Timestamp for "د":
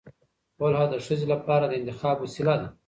0.91-0.93, 1.67-1.73